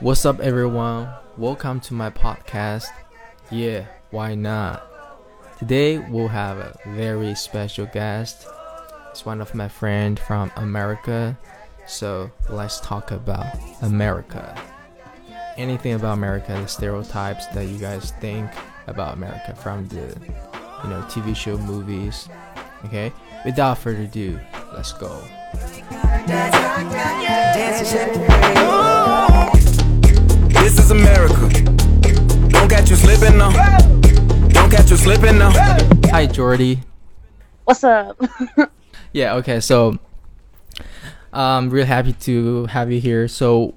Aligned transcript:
What's 0.00 0.26
up, 0.26 0.40
everyone? 0.40 1.08
Welcome 1.38 1.80
to 1.80 1.94
my 1.94 2.10
podcast. 2.10 2.84
Yeah, 3.50 3.86
why 4.10 4.34
not? 4.34 4.86
Today 5.58 5.96
we'll 5.96 6.28
have 6.28 6.58
a 6.58 6.78
very 6.88 7.34
special 7.34 7.86
guest. 7.86 8.46
It's 9.10 9.24
one 9.24 9.40
of 9.40 9.54
my 9.54 9.68
friends 9.68 10.20
from 10.20 10.52
America. 10.56 11.38
So 11.86 12.30
let's 12.50 12.78
talk 12.80 13.10
about 13.10 13.46
America. 13.80 14.60
Anything 15.56 15.94
about 15.94 16.12
America, 16.12 16.52
the 16.52 16.66
stereotypes 16.66 17.46
that 17.54 17.64
you 17.64 17.78
guys 17.78 18.10
think 18.20 18.50
about 18.88 19.14
America 19.14 19.54
from 19.54 19.88
the 19.88 20.14
you 20.84 20.90
know 20.90 21.00
TV 21.08 21.34
show, 21.34 21.56
movies. 21.56 22.28
Okay, 22.84 23.10
without 23.46 23.78
further 23.78 24.02
ado, 24.02 24.38
let's 24.74 24.92
go. 24.92 25.22
This 30.66 30.80
is 30.80 30.90
America. 30.90 31.48
Don't 32.48 32.68
catch 32.68 32.90
you 32.90 32.96
slipping 32.96 33.38
now. 33.38 33.52
Don't 34.48 34.68
catch 34.68 34.90
you 34.90 34.96
slipping 34.96 35.38
now. 35.38 35.52
Hi, 36.10 36.26
Jordy. 36.26 36.80
What's 37.62 37.84
up? 37.84 38.20
Yeah, 39.12 39.34
okay, 39.36 39.60
so 39.60 39.90
um, 39.90 40.00
I'm 41.32 41.70
really 41.70 41.86
happy 41.86 42.14
to 42.14 42.66
have 42.66 42.90
you 42.90 43.00
here. 43.00 43.28
So 43.28 43.74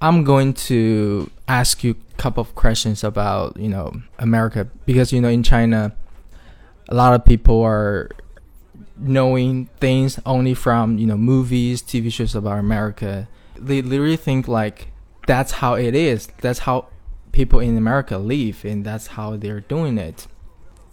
I'm 0.00 0.24
going 0.24 0.54
to 0.72 1.30
ask 1.46 1.84
you 1.84 1.90
a 1.92 2.16
couple 2.16 2.40
of 2.40 2.54
questions 2.54 3.04
about, 3.04 3.58
you 3.58 3.68
know, 3.68 3.92
America 4.18 4.66
because 4.86 5.12
you 5.12 5.20
know 5.20 5.28
in 5.28 5.42
China 5.42 5.94
a 6.88 6.94
lot 6.94 7.12
of 7.12 7.26
people 7.26 7.62
are 7.62 8.08
knowing 8.96 9.66
things 9.78 10.18
only 10.24 10.54
from, 10.54 10.96
you 10.96 11.06
know, 11.06 11.18
movies, 11.18 11.82
TV 11.82 12.10
shows 12.10 12.34
about 12.34 12.58
America. 12.58 13.28
They 13.56 13.82
literally 13.82 14.16
think 14.16 14.48
like 14.48 14.88
that's 15.26 15.52
how 15.52 15.74
it 15.74 15.94
is. 15.94 16.28
That's 16.40 16.60
how 16.60 16.88
people 17.32 17.60
in 17.60 17.76
America 17.76 18.18
live 18.18 18.64
and 18.64 18.84
that's 18.84 19.08
how 19.08 19.36
they're 19.36 19.60
doing 19.60 19.98
it. 19.98 20.26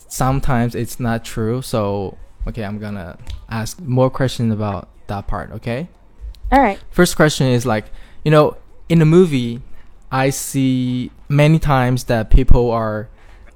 Sometimes 0.07 0.75
it's 0.75 0.99
not 0.99 1.23
true, 1.23 1.61
so 1.61 2.17
okay, 2.47 2.63
I'm 2.63 2.79
gonna 2.79 3.17
ask 3.49 3.79
more 3.79 4.09
questions 4.09 4.51
about 4.53 4.89
that 5.07 5.27
part, 5.27 5.51
okay? 5.51 5.87
All 6.51 6.61
right. 6.61 6.79
First 6.89 7.15
question 7.15 7.47
is 7.47 7.65
like, 7.65 7.85
you 8.25 8.31
know, 8.31 8.57
in 8.89 9.01
a 9.01 9.05
movie, 9.05 9.61
I 10.11 10.31
see 10.31 11.11
many 11.29 11.59
times 11.59 12.05
that 12.05 12.29
people 12.29 12.71
are 12.71 13.07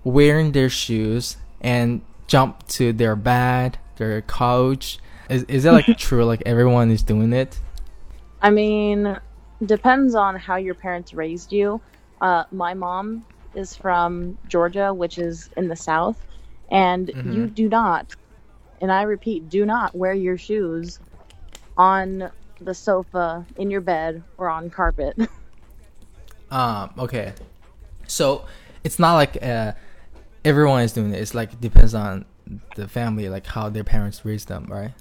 wearing 0.03 0.53
their 0.53 0.69
shoes 0.69 1.35
and 1.59 2.01
jump 2.27 2.65
to 2.67 2.93
their 2.93 3.15
bed, 3.15 3.77
their 3.97 4.21
couch. 4.21 4.99
Is 5.29 5.43
is 5.43 5.63
that 5.63 5.73
like 5.73 5.85
true? 5.97 6.23
Like 6.23 6.43
everyone 6.45 6.91
is 6.91 7.03
doing 7.03 7.33
it? 7.33 7.59
I 8.41 8.49
mean, 8.51 9.17
depends 9.63 10.15
on 10.15 10.35
how 10.35 10.55
your 10.55 10.75
parents 10.75 11.13
raised 11.13 11.51
you. 11.51 11.81
Uh, 12.21 12.43
my 12.51 12.73
mom 12.73 13.25
is 13.53 13.75
from 13.75 14.37
Georgia, 14.47 14.93
which 14.93 15.17
is 15.17 15.49
in 15.55 15.67
the 15.67 15.75
South, 15.75 16.17
and 16.71 17.11
you 17.23 17.47
do 17.47 17.69
not, 17.69 18.13
and 18.81 18.91
I 18.91 19.03
repeat, 19.03 19.49
do 19.49 19.65
not 19.65 19.95
wear 19.95 20.13
your 20.13 20.37
shoes 20.37 20.99
on 21.77 22.31
the 22.61 22.73
sofa, 22.73 23.45
in 23.57 23.69
your 23.69 23.81
bed, 23.81 24.23
or 24.37 24.49
on 24.49 24.69
carpet. 24.69 25.17
Um, 26.51 26.93
okay. 26.97 27.33
So 28.07 28.45
it's 28.83 28.99
not 28.99 29.15
like 29.15 29.41
uh, 29.43 29.73
everyone 30.43 30.83
is 30.83 30.93
doing 30.93 31.13
it. 31.13 31.19
It's 31.19 31.33
like 31.33 31.53
it 31.53 31.59
depends 31.59 31.93
on 31.93 32.25
the 32.75 32.87
family, 32.87 33.29
like 33.29 33.45
how 33.45 33.69
their 33.69 33.83
parents 33.83 34.23
raised 34.23 34.47
them, 34.47 34.67
right? 34.69 34.91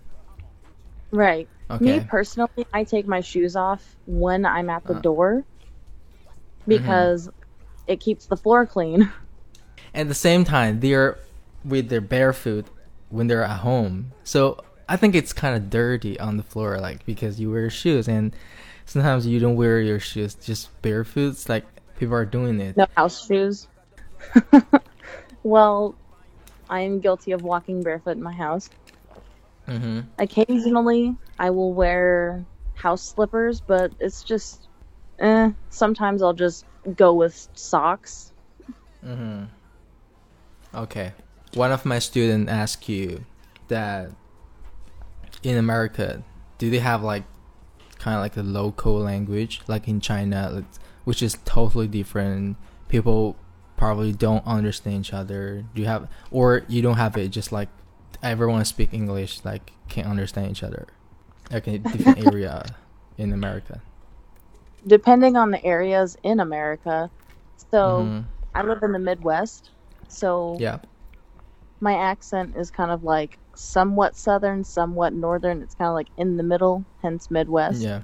Right. 1.14 1.48
Okay. 1.70 2.00
Me 2.00 2.00
personally, 2.00 2.66
I 2.72 2.84
take 2.84 3.06
my 3.06 3.20
shoes 3.20 3.56
off 3.56 3.96
when 4.06 4.44
I'm 4.44 4.68
at 4.70 4.86
the 4.86 4.94
Uh. 4.94 5.00
door 5.00 5.44
because 6.66 7.28
it 7.86 8.00
keeps 8.00 8.26
the 8.26 8.36
floor 8.36 8.66
clean. 8.66 9.10
At 9.94 10.08
the 10.08 10.14
same 10.14 10.44
time, 10.44 10.80
they're 10.80 11.18
with 11.64 11.88
their 11.88 12.00
barefoot 12.00 12.66
when 13.10 13.28
they're 13.28 13.44
at 13.44 13.60
home. 13.60 14.12
So 14.24 14.62
I 14.88 14.96
think 14.96 15.14
it's 15.14 15.32
kind 15.32 15.54
of 15.56 15.70
dirty 15.70 16.18
on 16.18 16.36
the 16.36 16.42
floor, 16.42 16.78
like 16.80 17.06
because 17.06 17.38
you 17.38 17.50
wear 17.52 17.70
shoes, 17.70 18.08
and 18.08 18.34
sometimes 18.86 19.26
you 19.26 19.38
don't 19.38 19.56
wear 19.56 19.80
your 19.80 20.00
shoes, 20.00 20.34
just 20.34 20.70
barefoot. 20.82 21.28
It's 21.28 21.48
like 21.48 21.64
people 21.96 22.14
are 22.16 22.24
doing 22.24 22.60
it. 22.60 22.76
No 22.76 22.86
house 22.96 23.24
shoes. 23.26 23.68
well, 25.44 25.94
I 26.68 26.80
am 26.80 27.00
guilty 27.00 27.32
of 27.32 27.42
walking 27.42 27.82
barefoot 27.82 28.16
in 28.16 28.22
my 28.22 28.32
house. 28.32 28.68
Hmm 29.66 30.00
Occasionally, 30.18 31.16
I 31.38 31.50
will 31.50 31.72
wear 31.72 32.44
house 32.74 33.02
slippers, 33.02 33.60
but 33.60 33.92
it's 34.00 34.22
just, 34.22 34.68
eh. 35.18 35.50
Sometimes 35.70 36.22
I'll 36.22 36.32
just 36.34 36.64
go 36.96 37.14
with 37.14 37.48
socks. 37.54 38.32
hmm 39.02 39.44
Okay. 40.74 41.12
One 41.54 41.70
of 41.70 41.84
my 41.84 42.00
students 42.00 42.50
asked 42.50 42.88
you 42.88 43.24
that 43.68 44.10
in 45.42 45.56
America, 45.56 46.22
do 46.58 46.68
they 46.68 46.80
have 46.80 47.02
like 47.02 47.22
kind 47.98 48.16
of 48.16 48.22
like 48.22 48.36
a 48.36 48.42
local 48.42 48.98
language, 48.98 49.60
like 49.68 49.86
in 49.86 50.00
China, 50.00 50.50
like, 50.50 50.64
which 51.04 51.22
is 51.22 51.38
totally 51.44 51.86
different? 51.86 52.56
People 52.88 53.36
probably 53.76 54.12
don't 54.12 54.44
understand 54.46 55.06
each 55.06 55.12
other. 55.12 55.64
Do 55.74 55.82
you 55.82 55.86
have, 55.88 56.08
or 56.30 56.64
you 56.68 56.82
don't 56.82 56.96
have 56.96 57.16
it? 57.16 57.28
Just 57.28 57.52
like 57.52 57.68
everyone 58.24 58.64
speak 58.64 58.92
English, 58.92 59.44
like 59.44 59.72
can't 59.88 60.06
understand 60.08 60.50
each 60.50 60.62
other, 60.62 60.86
like 61.50 61.66
in 61.68 61.74
a 61.74 61.78
different 61.78 62.18
area 62.26 62.64
in 63.18 63.32
America. 63.32 63.80
Depending 64.86 65.36
on 65.36 65.50
the 65.50 65.64
areas 65.64 66.16
in 66.22 66.40
America. 66.40 67.10
So, 67.70 67.78
Mhm. 67.78 68.24
I 68.54 68.62
live 68.62 68.82
in 68.82 68.92
the 68.92 68.98
Midwest, 68.98 69.70
so 70.08 70.56
Yeah. 70.60 70.78
my 71.80 71.94
accent 71.94 72.54
is 72.56 72.70
kind 72.70 72.90
of 72.90 73.02
like 73.02 73.38
somewhat 73.56 74.16
southern, 74.16 74.64
somewhat 74.64 75.12
northern. 75.12 75.62
It's 75.62 75.74
kind 75.74 75.88
of 75.88 75.94
like 75.94 76.08
in 76.16 76.36
the 76.36 76.42
middle, 76.42 76.84
hence 77.02 77.30
Midwest. 77.30 77.82
Yeah. 77.82 78.02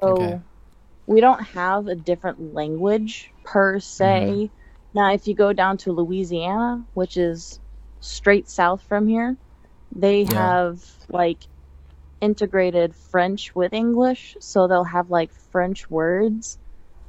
So 0.00 0.10
Okay. 0.10 0.40
we 1.06 1.20
don't 1.20 1.42
have 1.42 1.86
a 1.86 1.94
different 1.94 2.54
language 2.54 3.30
per 3.44 3.78
se. 3.78 4.50
Now, 4.94 5.12
if 5.12 5.26
you 5.26 5.34
go 5.34 5.52
down 5.52 5.76
to 5.78 5.92
Louisiana, 5.92 6.84
which 6.94 7.16
is 7.16 7.60
straight 8.00 8.48
south 8.48 8.82
from 8.82 9.06
here, 9.06 9.36
they 9.94 10.24
Yeah. 10.24 10.32
have 10.32 10.82
like 11.08 11.46
integrated 12.20 12.94
French 12.94 13.54
with 13.54 13.72
English. 13.72 14.36
So 14.40 14.66
they'll 14.66 14.84
have 14.84 15.10
like 15.10 15.32
French 15.32 15.88
words 15.90 16.58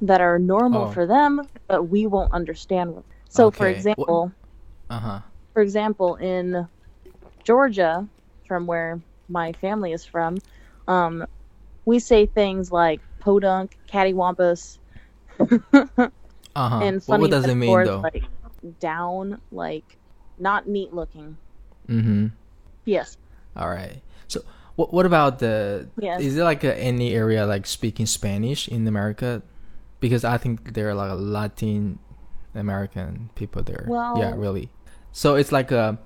that 0.01 0.21
are 0.21 0.39
normal 0.39 0.87
Oh. 0.87 0.91
for 0.91 1.05
them, 1.07 1.47
but 1.67 1.83
we 1.83 2.05
won't 2.07 2.33
understand. 2.33 3.03
So, 3.29 3.51
for 3.51 3.67
Okay. 3.67 3.73
Wh- 3.73 3.77
example, 3.77 4.31
Uh 4.89 4.99
huh. 4.99 5.19
for 5.53 5.61
example, 5.61 6.15
in 6.15 6.67
Georgia, 7.43 8.07
from 8.47 8.67
where 8.67 9.01
my 9.29 9.53
family 9.53 9.93
is 9.93 10.05
from, 10.05 10.37
um, 10.87 11.25
we 11.85 11.99
say 11.99 12.25
things 12.25 12.71
like 12.71 13.01
podunk, 13.19 13.77
cattywampus, 13.87 14.79
Uh 16.55 16.69
huh. 16.69 16.79
and 16.81 16.95
What, 17.05 17.05
funny 17.05 17.21
what 17.23 17.31
does 17.31 17.47
it 17.47 17.55
mean 17.55 17.83
though? 17.83 18.01
like 18.01 18.23
down, 18.79 19.41
like 19.51 19.97
not 20.37 20.67
neat 20.67 20.93
looking. 20.93 21.37
mm-hmm. 21.87 22.27
Yes. 22.85 23.17
All 23.55 23.69
right. 23.69 24.01
So, 24.27 24.41
what 24.75 24.93
what 24.93 25.05
about 25.05 25.39
the? 25.39 25.87
Yes. 25.99 26.21
Is 26.21 26.35
there 26.35 26.43
like 26.43 26.63
a, 26.63 26.75
any 26.77 27.13
area 27.13 27.45
like 27.45 27.65
speaking 27.65 28.05
Spanish 28.05 28.67
in 28.67 28.87
America? 28.87 29.41
Because 29.99 30.23
I 30.23 30.37
think 30.37 30.73
there 30.73 30.89
are 30.89 30.93
like 30.93 31.13
Latin 31.15 31.99
American 32.53 33.29
people 33.35 33.63
there. 33.63 33.85
Well- 33.87 34.17
yeah, 34.17 34.33
really. 34.35 34.69
So 35.11 35.35
it's 35.35 35.51
like 35.51 35.71
a 35.71 35.97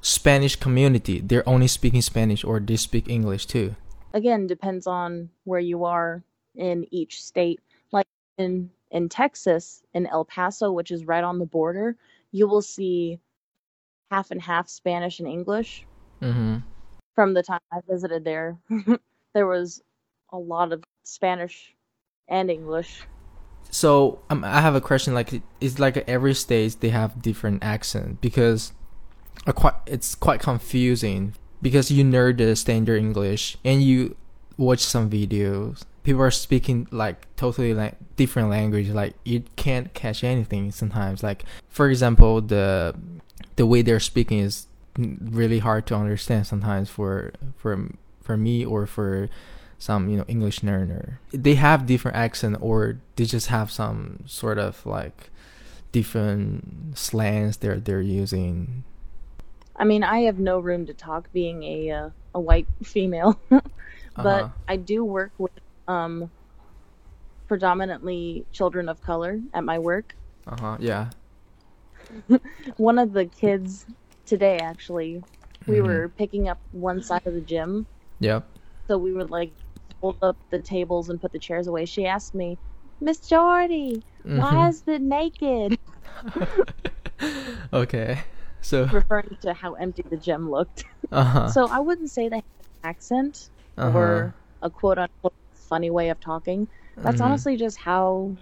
Spanish 0.00 0.56
community. 0.56 1.20
They're 1.20 1.46
only 1.48 1.66
speaking 1.66 2.00
Spanish, 2.00 2.44
or 2.44 2.60
they 2.60 2.76
speak 2.76 3.08
English 3.08 3.46
too. 3.46 3.74
Again, 4.14 4.46
depends 4.46 4.86
on 4.86 5.28
where 5.44 5.60
you 5.60 5.84
are 5.84 6.22
in 6.54 6.86
each 6.90 7.22
state. 7.22 7.60
Like 7.92 8.06
in 8.38 8.70
in 8.90 9.08
Texas, 9.08 9.82
in 9.92 10.06
El 10.06 10.24
Paso, 10.24 10.72
which 10.72 10.90
is 10.90 11.04
right 11.04 11.24
on 11.24 11.38
the 11.38 11.46
border, 11.46 11.96
you 12.32 12.46
will 12.48 12.62
see 12.62 13.18
half 14.10 14.30
and 14.30 14.40
half 14.40 14.68
Spanish 14.68 15.18
and 15.18 15.28
English. 15.28 15.84
Mm-hmm. 16.24 16.56
from 17.14 17.34
the 17.34 17.42
time 17.42 17.60
I 17.70 17.80
visited 17.86 18.24
there. 18.24 18.56
there 19.34 19.46
was 19.46 19.82
a 20.32 20.38
lot 20.38 20.72
of 20.72 20.82
Spanish 21.02 21.74
and 22.28 22.50
English. 22.50 23.02
So 23.70 24.20
um, 24.30 24.42
I 24.42 24.60
have 24.60 24.74
a 24.74 24.80
question. 24.80 25.12
Like, 25.12 25.42
it's 25.60 25.78
like 25.78 25.96
every 26.08 26.34
state 26.34 26.76
they 26.80 26.88
have 26.88 27.20
different 27.20 27.62
accent 27.62 28.20
because 28.20 28.72
quite 29.54 29.74
it's 29.86 30.14
quite 30.14 30.40
confusing 30.40 31.34
because 31.60 31.90
you 31.90 32.04
know 32.04 32.32
the 32.32 32.54
standard 32.56 32.98
English 32.98 33.56
and 33.64 33.82
you 33.82 34.16
watch 34.56 34.80
some 34.80 35.10
videos. 35.10 35.82
People 36.04 36.22
are 36.22 36.30
speaking 36.30 36.86
like 36.90 37.26
totally 37.36 37.74
like 37.74 37.96
different 38.16 38.50
language. 38.50 38.88
Like 38.88 39.14
you 39.24 39.42
can't 39.56 39.92
catch 39.92 40.24
anything 40.24 40.70
sometimes. 40.70 41.22
Like 41.22 41.44
for 41.68 41.90
example, 41.90 42.40
the 42.40 42.94
the 43.56 43.66
way 43.66 43.82
they're 43.82 44.00
speaking 44.00 44.38
is 44.38 44.66
really 44.98 45.58
hard 45.58 45.86
to 45.86 45.94
understand 45.96 46.46
sometimes 46.46 46.88
for 46.90 47.32
for 47.56 47.90
for 48.22 48.36
me 48.36 48.64
or 48.64 48.86
for 48.86 49.28
some 49.78 50.08
you 50.08 50.16
know 50.16 50.24
English 50.28 50.62
learner, 50.62 51.20
they 51.32 51.54
have 51.56 51.86
different 51.86 52.16
accent 52.16 52.56
or 52.60 53.00
they 53.16 53.24
just 53.24 53.48
have 53.48 53.70
some 53.70 54.20
sort 54.26 54.58
of 54.58 54.84
like 54.86 55.30
different 55.92 56.96
slangs 56.98 57.58
they're 57.58 57.80
they're 57.80 58.02
using. 58.02 58.84
I 59.76 59.84
mean, 59.84 60.02
I 60.04 60.20
have 60.22 60.38
no 60.38 60.58
room 60.60 60.86
to 60.86 60.94
talk 60.94 61.30
being 61.32 61.62
a 61.62 61.90
uh, 61.90 62.10
a 62.34 62.40
white 62.40 62.68
female, 62.82 63.40
but 64.16 64.46
Uh-huh. 64.46 64.48
I 64.68 64.76
do 64.76 65.04
work 65.04 65.32
with 65.38 65.52
um 65.88 66.30
predominantly 67.48 68.46
children 68.52 68.86
of 68.88 69.00
color 69.00 69.40
at 69.54 69.64
my 69.64 69.78
work. 69.78 70.14
Uh 70.46 70.56
huh. 70.56 70.76
Yeah. 70.80 71.10
One 72.76 72.98
of 72.98 73.12
the 73.12 73.26
kids 73.26 73.86
today 74.26 74.58
actually, 74.60 75.22
we 75.66 75.76
Mhm. 75.78 75.84
were 75.84 76.08
picking 76.16 76.48
up 76.48 76.58
one 76.72 77.02
side 77.02 77.22
of 77.26 77.34
the 77.34 77.40
gym, 77.40 77.86
Yep. 78.20 78.46
so 78.88 78.98
we 78.98 79.12
would 79.12 79.30
like 79.30 79.52
hold 80.00 80.16
up 80.22 80.36
the 80.50 80.60
tables 80.60 81.08
and 81.08 81.20
put 81.20 81.32
the 81.32 81.38
chairs 81.38 81.66
away. 81.66 81.84
She 81.86 82.06
asked 82.06 82.34
me, 82.34 82.58
"Miss 83.00 83.20
Jordy, 83.28 84.02
Mhm. 84.24 84.38
why 84.38 84.68
is 84.68 84.82
it 84.86 85.02
naked?" 85.02 85.78
okay. 87.72 88.20
So. 88.60 88.84
Referring 88.92 89.36
to 89.42 89.52
how 89.54 89.74
empty 89.74 90.02
the 90.10 90.16
gym 90.16 90.50
looked. 90.50 90.84
Uh 91.12 91.24
huh. 91.24 91.48
So 91.48 91.68
I 91.68 91.80
wouldn't 91.80 92.10
say 92.10 92.28
they 92.28 92.36
have 92.36 92.44
an 92.82 92.88
accent 92.90 93.50
uh-huh. 93.76 93.98
or 93.98 94.34
a 94.62 94.70
quote 94.70 94.98
unquote 94.98 95.34
funny 95.54 95.90
way 95.90 96.08
of 96.10 96.20
talking. 96.20 96.68
That's 96.96 97.20
Mhm. 97.20 97.24
honestly 97.24 97.56
just 97.56 97.78
how 97.78 98.36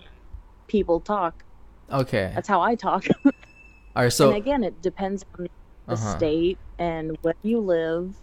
people 0.69 1.01
talk. 1.01 1.45
Okay. 1.91 2.33
That's 2.35 2.49
how 2.49 2.61
I 2.61 2.75
talk. 2.75 3.05
All 3.25 4.03
right. 4.05 4.13
So. 4.13 4.29
and 4.29 4.37
again, 4.37 4.65
it 4.65 4.81
depends 4.81 5.23
on 5.39 5.45
the 5.45 5.51
Uh-huh. 5.89 6.17
state 6.17 6.59
and 6.79 7.17
where 7.23 7.35
you 7.43 7.61
live. 7.61 8.15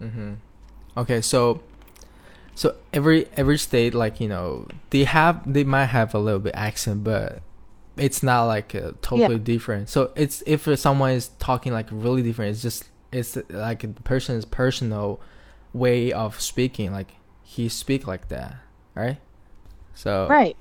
Mm-hmm. 0.00 0.34
Okay, 0.96 1.20
so 1.20 1.60
so 2.54 2.76
every 2.92 3.26
every 3.36 3.58
state, 3.58 3.94
like 3.94 4.20
you 4.20 4.28
know, 4.28 4.66
they 4.90 5.04
have 5.04 5.52
they 5.52 5.64
might 5.64 5.86
have 5.86 6.14
a 6.14 6.18
little 6.18 6.40
bit 6.40 6.54
accent, 6.54 7.04
but 7.04 7.42
it's 7.96 8.22
not 8.22 8.44
like 8.44 8.74
uh, 8.74 8.92
totally 9.02 9.38
different. 9.38 9.88
So 9.88 10.12
it's 10.16 10.42
if 10.46 10.68
someone 10.78 11.12
is 11.12 11.28
talking 11.38 11.72
like 11.72 11.88
really 11.90 12.22
different, 12.22 12.52
it's 12.52 12.62
just 12.62 12.88
it's 13.12 13.36
like 13.50 13.80
the 13.80 14.02
person's 14.02 14.44
personal 14.44 15.20
way 15.72 16.12
of 16.12 16.40
speaking. 16.40 16.92
Like 16.92 17.14
he 17.42 17.68
speak 17.68 18.06
like 18.06 18.28
that, 18.28 18.56
right? 18.94 19.18
So 19.94 20.26
Right. 20.28 20.56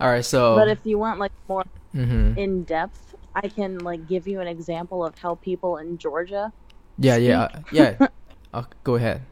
all 0.00 0.10
right, 0.10 0.24
so 0.24 0.56
But 0.56 0.68
if 0.68 0.80
you 0.84 0.98
want 0.98 1.18
like 1.20 1.32
more 1.48 1.64
hmm 1.92 2.32
in 2.36 2.64
depth, 2.64 3.11
I 3.34 3.48
can 3.48 3.78
like 3.78 4.06
give 4.06 4.26
you 4.28 4.40
an 4.40 4.48
example 4.48 5.04
of 5.04 5.16
how 5.18 5.36
people 5.36 5.78
in 5.78 5.98
Georgia. 5.98 6.52
yeah, 6.98 7.16
yeah, 7.16 7.40
uh, 7.42 7.60
yeah. 7.72 8.06
Uh, 8.54 8.64
go 8.84 8.96
ahead, 8.96 9.22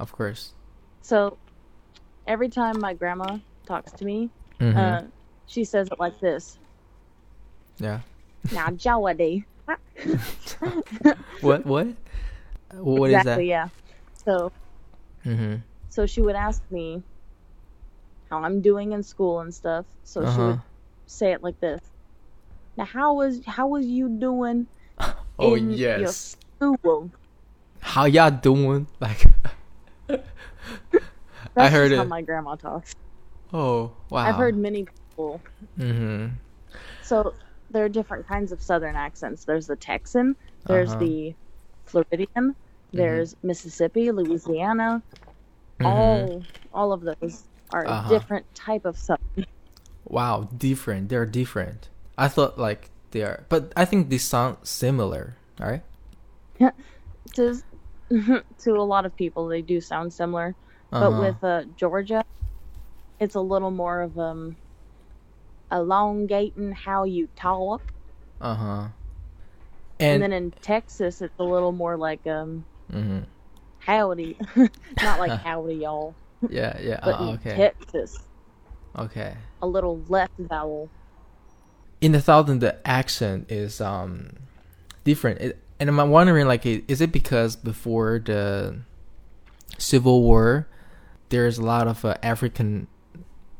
of 0.00 0.10
course. 0.10 0.52
So 1.02 1.38
every 2.26 2.48
time 2.48 2.80
my 2.80 2.92
grandma 2.92 3.38
talks 3.66 3.92
to 3.92 4.04
me, 4.04 4.30
hmm 4.58 4.76
uh, 4.76 5.02
she 5.46 5.62
says 5.62 5.86
it 5.92 6.00
like 6.00 6.18
this. 6.18 6.58
yeah. 7.78 8.00
Now, 8.50 8.70
Jawadi. 8.70 9.44
What 11.40 11.64
what? 11.66 11.86
What 12.74 13.10
is 13.10 13.16
exactly, 13.16 13.48
yeah. 13.48 13.68
So? 14.26 14.50
Mm-hmm. 15.24 15.56
so 15.90 16.06
she 16.06 16.20
would 16.22 16.36
ask 16.36 16.62
me 16.70 17.02
how 18.30 18.42
I'm 18.42 18.60
doing 18.60 18.92
in 18.92 19.02
school 19.02 19.40
and 19.40 19.54
stuff. 19.54 19.84
So 20.04 20.22
she 20.22 20.26
Uh-huh. 20.26 20.46
would 20.46 20.60
say 21.06 21.32
it 21.32 21.42
like 21.42 21.60
this. 21.60 21.80
Now 22.78 22.84
how 22.84 23.14
was 23.14 23.44
how 23.44 23.66
was 23.66 23.84
you 23.86 24.08
doing 24.08 24.66
Oh 25.38 25.54
in 25.56 25.70
your 25.72 25.98
yes. 25.98 26.36
school? 26.60 27.10
How 27.80 28.04
y'all 28.06 28.30
doing? 28.30 28.86
Like. 29.00 29.26
I 31.56 31.68
heard 31.68 31.88
just 31.90 31.98
how 31.98 32.04
my 32.04 32.22
grandma 32.22 32.54
talks. 32.54 32.94
Oh 33.52 33.92
wow. 34.10 34.20
I've 34.26 34.36
heard 34.36 34.56
many 34.56 34.84
people. 34.86 35.40
Mm-hmm. 35.78 36.26
So 37.02 37.34
there 37.70 37.84
are 37.84 37.88
different 37.88 38.28
kinds 38.28 38.52
of 38.52 38.62
southern 38.62 38.94
accents. 38.94 39.44
There's 39.44 39.66
the 39.66 39.76
Texan, 39.76 40.36
there's 40.66 40.90
Uh-huh. 40.90 41.00
the 41.00 41.34
Floridian, 41.86 42.54
there's 42.92 43.34
Mississippi, 43.42 44.12
Louisiana. 44.12 45.02
Mhm. 45.80 45.86
All 45.86 46.42
all 46.72 46.92
of 46.92 47.00
those 47.02 47.42
are 47.72 47.86
Uh-huh. 47.86 48.06
a 48.06 48.08
different 48.08 48.46
type 48.54 48.84
of 48.84 48.96
southern. 48.96 49.46
Wow, 50.06 50.48
different. 50.56 51.08
They're 51.08 51.26
different. 51.26 51.88
I 52.18 52.28
thought 52.28 52.58
like 52.58 52.90
they 53.12 53.22
are, 53.22 53.44
but 53.48 53.72
I 53.76 53.84
think 53.86 54.10
they 54.10 54.18
sound 54.18 54.58
similar. 54.64 55.36
All 55.60 55.66
right. 55.68 55.82
to 57.34 57.62
to 58.58 58.70
a 58.74 58.82
lot 58.82 59.04
of 59.06 59.14
people 59.16 59.46
they 59.48 59.60
do 59.62 59.80
sound 59.80 60.12
similar 60.12 60.54
but 60.90 61.02
Uh-huh. 61.12 61.20
with 61.20 61.44
uh, 61.44 61.64
georgia 61.76 62.24
it's 63.20 63.34
a 63.34 63.40
little 63.40 63.70
more 63.70 64.00
of 64.00 64.18
um 64.18 64.56
elongating 65.70 66.72
how 66.72 67.04
you 67.04 67.28
talk 67.36 67.82
Uh 68.40 68.54
huh. 68.54 68.88
and, 70.00 70.22
And, 70.22 70.22
then 70.22 70.32
in 70.32 70.50
texas 70.62 71.20
it's 71.20 71.38
a 71.38 71.44
little 71.44 71.72
more 71.72 71.96
like 71.98 72.26
um 72.26 72.64
mhm. 72.90 73.24
howdy 73.80 74.38
not 75.02 75.18
like 75.18 75.38
howdy 75.44 75.74
y'all 75.74 76.14
yeah, 76.48 76.78
yeah. 76.80 77.00
but 77.04 77.20
uh, 77.20 77.24
in 77.24 77.28
okay, 77.34 77.56
texas 77.56 78.18
okay. 78.96 79.34
a 79.60 79.66
little 79.66 80.00
less 80.08 80.30
vowel 80.38 80.88
In 82.00 82.12
the 82.12 82.20
southern, 82.20 82.60
the 82.60 82.86
accent 82.86 83.50
is 83.50 83.80
um 83.80 84.30
different. 85.04 85.40
It, 85.40 85.58
and 85.80 85.88
I'm 85.88 86.10
wondering, 86.10 86.46
like, 86.46 86.66
is 86.66 87.00
it 87.00 87.12
because 87.12 87.54
before 87.54 88.20
the 88.24 88.80
Civil 89.78 90.22
War, 90.22 90.66
there's 91.28 91.58
a 91.58 91.62
lot 91.62 91.86
of 91.86 92.04
uh, 92.04 92.16
African 92.22 92.88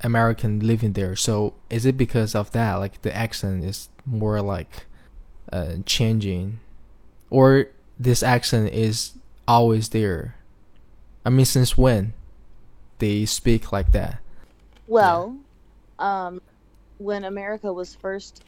American 0.03 0.61
living 0.61 0.93
there. 0.93 1.17
So 1.17 1.55
is 1.71 1.87
it 1.87 1.97
because 1.97 2.35
of 2.35 2.51
that? 2.53 2.75
Like 2.75 3.03
the 3.03 3.15
accent 3.15 3.65
is 3.65 3.89
more 4.05 4.41
like 4.41 4.87
uh, 5.53 5.75
changing, 5.87 6.61
or 7.31 7.67
this 7.99 8.23
accent 8.23 8.73
is 8.73 9.13
always 9.47 9.91
there? 9.91 10.37
I 11.25 11.31
mean, 11.31 11.45
since 11.45 11.77
when 11.77 12.15
they 12.99 13.25
speak 13.27 13.73
like 13.73 13.93
that? 13.93 14.21
well 14.89 15.37
um 15.99 16.41
when 16.99 17.25
america 17.25 17.73
was 17.73 17.95
first 17.97 18.45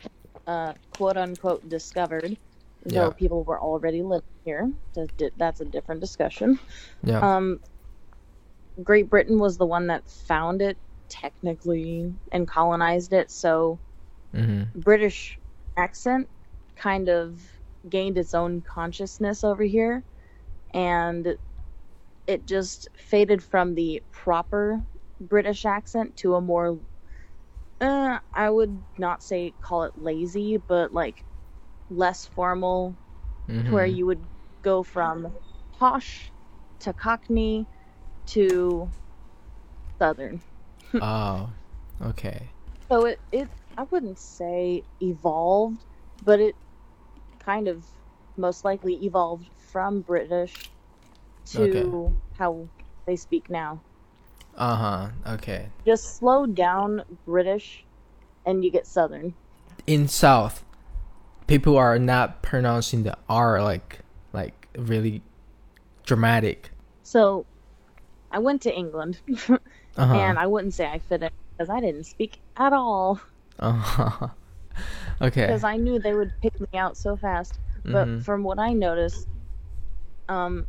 uh 0.46 0.72
quote 0.90 1.16
unquote 1.16 1.68
discovered 1.68 2.36
though 2.84 3.08
Yeah. 3.08 3.10
people 3.10 3.44
were 3.44 3.60
already 3.60 4.02
living 4.02 4.24
here 4.44 4.72
that 4.94 5.32
that's 5.36 5.60
a 5.60 5.64
different 5.64 6.00
discussion 6.00 6.58
Yeah. 7.04 7.20
Um, 7.36 7.60
Great 8.82 9.10
Britain 9.10 9.38
was 9.38 9.58
the 9.58 9.66
one 9.66 9.88
that 9.88 10.08
found 10.08 10.62
it 10.62 10.78
technically 11.08 12.14
and 12.32 12.48
colonized 12.48 13.12
it, 13.12 13.30
so 13.30 13.80
hmm 14.34 14.62
British 14.74 15.38
accent 15.76 16.28
kind 16.76 17.08
of 17.08 17.40
gained 17.88 18.18
its 18.18 18.34
own 18.34 18.62
consciousness 18.62 19.44
over 19.44 19.64
here, 19.64 20.04
and 20.74 21.36
it 22.26 22.46
just 22.46 22.88
faded 22.96 23.42
from 23.42 23.74
the 23.74 24.02
proper 24.12 24.82
British 25.20 25.64
accent 25.66 26.16
to 26.18 26.34
a 26.36 26.40
more, 26.40 26.78
uh, 27.80 28.20
I 28.34 28.50
would 28.50 28.84
not 28.98 29.22
say 29.22 29.52
call 29.60 29.84
it 29.84 29.96
lazy, 29.96 30.56
but 30.56 30.92
like 30.92 31.26
less 31.90 32.26
formal 32.26 32.98
hmm 33.48 33.60
where 33.68 33.86
you 33.86 34.06
would 34.06 34.28
go 34.62 34.82
from 34.82 35.36
posh 35.72 36.32
to 36.80 36.94
cockney 36.94 37.68
to 38.26 38.92
southern 39.98 40.42
oh, 41.00 41.52
okay. 42.00 42.54
so 42.90 43.04
it, 43.04 43.22
it 43.32 43.50
i 43.76 43.82
wouldn't 43.84 44.18
say 44.18 44.84
evolved 45.00 45.84
but 46.20 46.40
it 46.40 46.56
kind 47.40 47.68
of 47.68 47.86
most 48.36 48.64
likely 48.64 48.94
evolved 49.04 49.50
from 49.56 50.02
british 50.02 50.72
to 51.44 51.72
Okay. 51.72 51.96
how 52.32 52.70
they 53.06 53.16
speak 53.16 53.50
now 53.50 53.84
Uh 54.56 54.76
huh. 54.76 55.08
Okay. 55.34 55.68
just 55.86 56.16
slow 56.16 56.44
down 56.46 57.02
british 57.24 57.84
and 58.46 58.64
you 58.64 58.70
get 58.70 58.86
southern 58.86 59.34
in 59.86 60.06
South, 60.08 60.62
people 61.46 61.76
are 61.78 61.98
not 61.98 62.42
pronouncing 62.42 63.02
the 63.02 63.16
R 63.28 63.62
like 63.62 64.00
like 64.32 64.68
really 64.76 65.22
dramatic. 66.04 66.70
so 67.02 67.44
i 68.30 68.38
went 68.38 68.62
to 68.62 68.72
england 68.74 69.20
Uh-huh. 69.96 70.14
and 70.14 70.38
i 70.38 70.46
wouldn't 70.46 70.72
say 70.74 70.86
i 70.86 70.98
fit 70.98 71.22
in 71.22 71.30
because 71.52 71.68
i 71.70 71.80
didn't 71.80 72.04
speak 72.04 72.40
at 72.56 72.72
all 72.72 73.20
uh-huh. 73.58 74.28
Okay. 75.22 75.46
because 75.46 75.64
I 75.64 75.76
knew 75.76 75.98
they 75.98 76.14
would 76.14 76.32
pick 76.40 76.58
me 76.60 76.78
out 76.78 76.96
so 76.96 77.14
fast. 77.14 77.58
But 77.84 78.08
Mhm. 78.08 78.22
from 78.24 78.42
what 78.42 78.58
I 78.58 78.72
noticed, 78.72 79.28
um, 80.30 80.64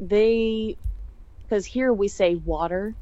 they, 0.00 0.76
because 1.50 1.66
here 1.66 1.92
we 1.92 2.06
say 2.06 2.36
water, 2.36 2.94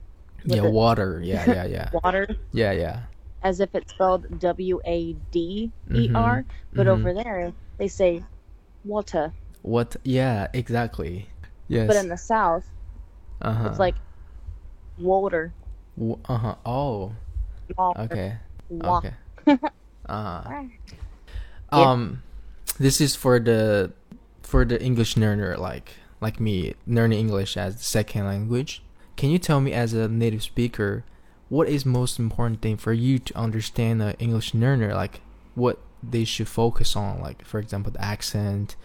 yeah, 0.45 0.63
water. 0.63 1.21
Yeah, 1.23 1.45
yeah, 1.47 1.65
yeah. 1.77 1.91
water, 2.03 2.27
yeah, 2.53 2.73
yeah. 2.73 3.01
as 3.43 3.61
if 3.61 3.75
it's 3.75 3.93
spelled 3.93 4.41
W 4.41 4.81
A 4.87 5.13
D 5.31 5.71
E 5.95 6.11
R, 6.15 6.47
but 6.73 6.87
mhm. 6.87 6.91
over 6.91 7.13
there 7.13 7.53
they 7.77 7.89
say 7.89 8.25
water. 8.85 9.33
What? 9.61 9.97
Yeah, 10.03 10.49
exactly. 10.55 11.29
Yes. 11.69 11.89
But 11.89 11.97
in 11.97 12.09
the 12.09 12.17
South, 12.17 12.65
Uh 13.43 13.53
huh. 13.53 13.69
It's 13.69 13.79
like 13.79 13.97
water. 14.97 15.53
Uh 16.01 16.39
huh. 16.39 16.55
Oh. 16.65 17.13
water, 17.77 18.01
Okay. 18.01 18.37
Okay. 18.73 19.15
Uh 20.09 20.41
huh. 20.41 20.65
Um, 21.71 22.23
this 22.81 22.99
is 22.99 23.15
for 23.15 23.39
the 23.39 23.93
for 24.41 24.65
the 24.65 24.81
English 24.81 25.19
learner 25.19 25.59
like 25.61 25.93
like 26.21 26.41
me 26.41 26.75
learning 26.87 27.19
English 27.19 27.57
as 27.57 27.77
the 27.77 27.85
second 27.85 28.27
language. 28.27 28.83
Can 29.17 29.31
you 29.31 29.39
tell 29.39 29.61
me 29.61 29.73
as 29.73 29.93
a 29.93 30.09
native 30.09 30.43
speaker, 30.43 31.05
what 31.49 31.69
is 31.69 31.85
most 31.87 32.19
important 32.19 32.61
thing 32.63 32.77
for 32.77 32.93
you 32.93 33.19
to 33.19 33.37
understand 33.37 34.03
an 34.03 34.15
English 34.19 34.55
learner? 34.55 34.95
Like 34.95 35.21
what 35.55 35.79
they 36.03 36.25
should 36.25 36.49
focus 36.49 36.95
on, 36.97 37.21
like 37.21 37.45
for 37.45 37.59
example 37.59 37.93
the 37.93 38.05
accent 38.05 38.77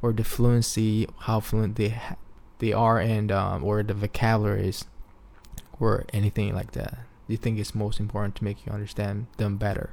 or 0.00 0.12
the 0.12 0.24
fluency, 0.24 1.06
how 1.20 1.40
fluent 1.40 1.76
they 1.76 1.90
ha- 1.90 2.16
they 2.58 2.72
are, 2.72 2.98
and 2.98 3.30
um, 3.32 3.64
or 3.64 3.82
the 3.82 3.94
vocabularies 3.94 4.84
or 5.80 6.04
anything 6.12 6.54
like 6.54 6.72
that. 6.72 6.92
Do 7.26 7.34
you 7.34 7.36
think 7.36 7.58
it's 7.58 7.74
most 7.74 8.00
important 8.00 8.36
to 8.36 8.44
make 8.44 8.64
you 8.66 8.72
understand 8.72 9.26
them 9.36 9.56
better? 9.56 9.90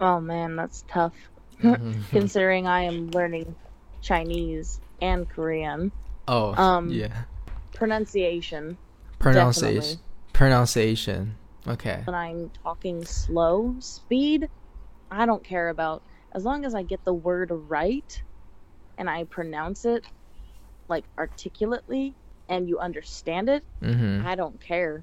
Oh 0.00 0.20
man, 0.20 0.56
that's 0.56 0.84
tough. 0.88 1.14
Mhm. 1.62 2.02
Considering 2.10 2.66
I 2.66 2.82
am 2.82 3.10
learning 3.10 3.54
Chinese 4.02 4.80
and 5.02 5.28
Korean. 5.28 5.92
Oh, 6.28 6.54
Um, 6.54 6.88
yeah. 6.88 7.24
Pronunciation. 7.74 8.78
Pronunciation. 9.18 9.74
definitely. 9.74 10.02
Pronunciation. 10.32 11.34
Okay. 11.68 12.00
When 12.04 12.14
I'm 12.14 12.50
talking 12.62 13.04
slow 13.04 13.74
speed, 13.80 14.48
I 15.10 15.26
don't 15.26 15.44
care 15.44 15.68
about 15.68 16.02
as 16.34 16.44
long 16.44 16.64
as 16.64 16.74
I 16.74 16.82
get 16.82 17.04
the 17.04 17.12
word 17.14 17.50
right 17.52 18.22
and 18.96 19.10
I 19.10 19.24
pronounce 19.24 19.84
it 19.84 20.04
like 20.88 21.04
articulately 21.18 22.14
and 22.48 22.68
you 22.68 22.78
understand 22.78 23.48
it, 23.48 23.64
Mm-hmm. 23.82 24.26
I 24.26 24.34
don't 24.36 24.60
care. 24.60 25.02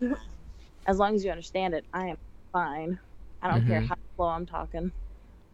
as 0.86 0.98
long 0.98 1.14
as 1.14 1.24
you 1.24 1.30
understand 1.30 1.74
it, 1.74 1.84
I 1.92 2.08
am 2.08 2.16
fine. 2.52 2.98
I 3.42 3.48
don't 3.48 3.66
care 3.66 3.80
Mhm. 3.80 3.88
how 3.88 3.96
slow 4.16 4.26
I'm 4.26 4.46
talking. 4.46 4.92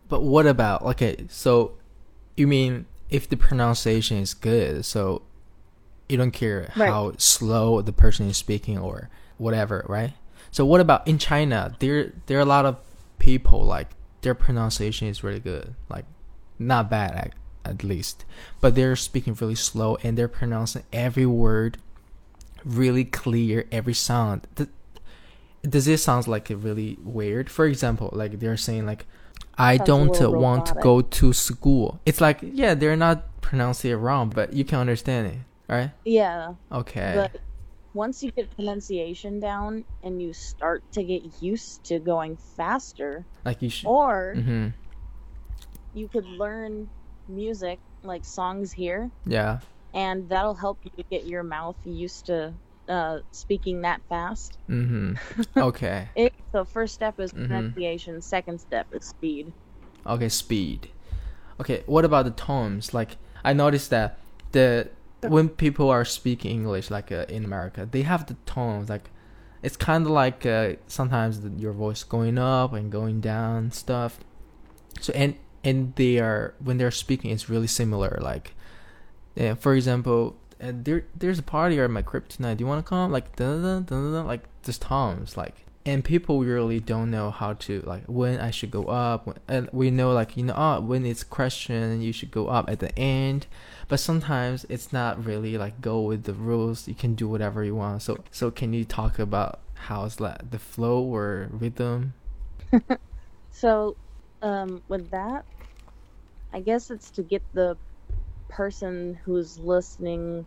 But 0.09 0.23
what 0.23 0.47
about 0.47 0.83
okay? 0.83 1.27
So, 1.29 1.73
you 2.37 2.47
mean 2.47 2.87
if 3.17 3.29
the 3.29 3.37
pronunciation 3.37 4.17
is 4.19 4.35
good, 4.35 4.85
so 4.85 5.23
you 6.09 6.17
don't 6.17 6.33
care 6.33 6.61
Right. 6.77 6.89
how 6.95 7.13
slow 7.19 7.81
the 7.89 7.93
person 7.93 8.29
is 8.29 8.37
speaking 8.37 8.79
or 8.79 9.09
whatever, 9.39 9.85
right? 9.89 10.13
So 10.51 10.65
what 10.71 10.81
about 10.81 11.07
in 11.07 11.19
China? 11.19 11.59
There 11.79 12.13
there 12.27 12.39
are 12.39 12.47
a 12.49 12.53
lot 12.57 12.67
of 12.71 12.75
people 13.19 13.61
like 13.77 13.89
their 14.23 14.35
pronunciation 14.35 15.09
is 15.09 15.23
really 15.25 15.41
good, 15.41 15.75
like 15.89 16.07
not 16.59 16.91
bad 16.91 17.13
at, 17.23 17.31
at 17.73 17.85
least, 17.85 18.25
but 18.61 18.75
they're 18.75 18.97
speaking 18.97 19.35
really 19.41 19.55
slow 19.71 19.97
and 20.03 20.17
they're 20.17 20.29
pronouncing 20.41 20.85
every 20.93 21.27
word 21.27 21.79
really 22.65 23.05
clear, 23.05 23.67
every 23.71 23.95
sound. 23.95 24.47
Does 25.75 25.85
this 25.87 26.03
sound 26.05 26.27
like 26.29 26.51
it 26.51 26.57
really 26.57 26.99
weird? 27.03 27.49
For 27.51 27.65
example, 27.67 28.11
like 28.13 28.39
they're 28.41 28.57
saying 28.69 28.87
like, 28.87 29.07
"I 29.59 29.77
don't 29.77 30.21
uh, 30.21 30.31
want 30.31 30.67
to 30.67 30.75
go 30.75 31.01
to 31.01 31.33
school." 31.33 32.01
It's 32.07 32.21
like 32.21 32.41
yeah, 32.43 32.75
they're 32.75 32.97
not 32.97 33.41
pronouncing 33.41 33.91
it 33.91 33.97
wrong, 33.97 34.31
but 34.31 34.53
you 34.53 34.65
can 34.65 34.79
understand 34.79 35.27
it, 35.29 35.39
right? 35.69 35.91
Yeah, 36.05 36.55
Okay. 36.73 37.13
but 37.15 37.41
once 37.93 38.23
you 38.23 38.33
get 38.33 38.55
pronunciation 38.57 39.39
down 39.39 39.85
and 40.03 40.21
you 40.21 40.33
start 40.33 40.83
to 40.93 41.03
get 41.05 41.23
used 41.41 41.85
to 41.85 41.99
going 41.99 42.37
faster, 42.57 43.25
like 43.45 43.63
you 43.63 43.71
should. 43.71 43.87
or 43.87 44.35
mm-hmm. 44.37 44.69
you 45.95 46.09
could 46.09 46.27
learn 46.27 46.89
music 47.29 47.79
like 48.03 48.25
songs 48.25 48.73
here, 48.73 49.11
Yeah. 49.27 49.61
and 49.95 50.29
that'll 50.29 50.55
help 50.55 50.79
you 50.85 51.05
get 51.11 51.27
your 51.27 51.43
mouth 51.43 51.77
used 51.85 52.27
to 52.27 52.53
uh, 52.89 53.21
speaking 53.31 53.83
that 53.83 54.01
fast. 54.09 54.59
Mm-hmm. 54.69 55.15
Okay. 55.61 56.09
It, 56.17 56.33
so 56.53 56.65
first 56.65 56.95
step 56.95 57.19
is 57.21 57.33
Mhm. 57.33 57.47
pronunciation. 57.47 58.21
Second 58.23 58.61
step 58.61 58.87
is 58.93 59.05
speed. 59.05 59.53
Okay, 60.07 60.29
speed. 60.29 60.89
Okay, 61.61 61.83
what 61.87 62.05
about 62.05 62.25
the 62.25 62.31
tones? 62.33 62.93
Like 62.93 63.17
I 63.45 63.53
noticed 63.53 63.91
that 63.91 64.19
the 64.53 64.91
when 65.23 65.49
people 65.49 65.89
are 65.89 66.05
speaking 66.05 66.51
English, 66.51 66.91
like 66.91 67.11
uh, 67.11 67.25
in 67.29 67.45
America, 67.45 67.89
they 67.91 68.03
have 68.03 68.27
the 68.27 68.35
tones. 68.45 68.89
Like 68.91 69.11
it's 69.63 69.77
kind 69.77 70.05
of 70.05 70.11
like 70.13 70.45
uh, 70.45 70.75
sometimes 70.87 71.41
the, 71.41 71.49
your 71.51 71.73
voice 71.73 72.05
going 72.05 72.37
up 72.39 72.73
and 72.75 72.93
going 72.93 73.21
down 73.23 73.71
stuff. 73.73 74.19
So 75.01 75.13
and 75.15 75.37
and 75.63 75.95
they 75.97 76.19
are 76.19 76.55
when 76.63 76.77
they're 76.77 76.91
speaking, 76.91 77.31
it's 77.31 77.49
really 77.49 77.67
similar. 77.67 78.19
Like, 78.21 78.55
yeah, 79.35 79.55
for 79.55 79.75
example, 79.75 80.37
uh, 80.65 80.73
there 80.75 81.05
there's 81.17 81.39
a 81.39 81.43
party 81.43 81.79
at 81.79 81.91
my 81.91 82.03
crib 82.03 82.29
tonight. 82.29 82.59
Do 82.59 82.65
you 82.65 82.69
want 82.69 82.85
to 82.85 82.89
come? 82.89 83.13
Like, 83.13 83.37
dun, 83.37 83.63
dun, 83.63 83.85
dun, 83.85 84.13
dun, 84.13 84.27
like 84.27 84.43
just 84.63 84.83
tones. 84.83 85.37
Like 85.37 85.55
and 85.87 86.03
people 86.03 86.41
really 86.41 86.81
don't 86.81 87.11
know 87.11 87.31
how 87.31 87.53
to 87.53 87.83
like 87.83 88.05
when 88.07 88.41
I 88.41 88.51
should 88.51 88.71
go 88.71 88.85
up 88.85 89.27
when, 89.27 89.37
and 89.47 89.69
we 89.73 89.91
know 89.91 90.13
like 90.13 90.37
you 90.37 90.45
know 90.45 90.55
oh, 90.57 90.81
when 90.81 91.05
it's 91.05 91.23
question 91.23 92.01
you 92.01 92.13
should 92.13 92.31
go 92.31 92.49
up 92.49 92.71
at 92.71 92.79
the 92.79 92.99
end 92.99 93.47
but 93.89 94.01
sometimes 94.01 94.65
it's 94.71 94.95
not 94.95 95.23
really 95.23 95.59
like 95.59 95.83
go 95.83 96.01
with 96.01 96.25
the 96.25 96.33
rules 96.33 96.89
you 96.89 96.95
can 96.95 97.15
do 97.15 97.29
whatever 97.29 97.63
you 97.63 97.75
want 97.75 98.01
so 98.01 98.17
so 98.31 98.51
can 98.51 98.73
you 98.73 98.83
talk 98.87 99.19
about 99.19 99.61
how's 99.75 100.17
that 100.17 100.51
the 100.53 100.59
flow 100.59 101.03
or 101.03 101.51
rhythm 101.53 102.15
So, 103.55 103.97
um, 104.43 104.83
with 104.89 105.11
that, 105.13 105.45
I 106.53 106.61
guess 106.61 106.91
it's 106.91 107.09
to 107.13 107.23
get 107.23 107.41
the 107.53 107.77
person 108.49 109.17
who's 109.25 109.61
listening 109.61 110.45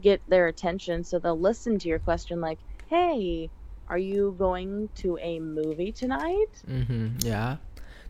get 0.00 0.22
their 0.28 0.46
attention 0.48 1.04
so 1.04 1.18
they'll 1.18 1.38
listen 1.38 1.78
to 1.78 1.88
your 1.88 1.98
question 1.98 2.40
like, 2.40 2.58
"Hey, 2.88 3.50
are 3.88 3.98
you 3.98 4.34
going 4.38 4.88
to 4.96 5.18
a 5.20 5.40
movie 5.40 5.92
tonight?" 5.92 6.62
mm-hmm 6.68 7.18
yeah 7.20 7.56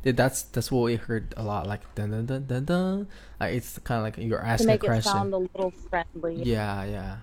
Th- 0.02 0.14
that's 0.14 0.42
that's 0.42 0.70
what 0.70 0.82
we 0.82 0.94
heard 0.96 1.34
a 1.36 1.42
lot 1.42 1.66
like 1.66 1.82
dun 1.96 2.10
dun 2.12 2.26
dun 2.26 2.46
dun 2.46 2.64
dun 2.64 3.08
like 3.40 3.54
it's 3.54 3.78
kind 3.80 3.98
of 3.98 4.04
like 4.04 4.16
you're 4.18 4.40
asking 4.44 4.68
a 4.68 4.72
make 4.72 4.84
it 4.84 4.86
question 4.86 5.12
sound 5.12 5.34
a 5.34 5.38
little 5.38 5.72
friendly. 5.90 6.42
yeah 6.44 6.84
yeah 6.84 7.16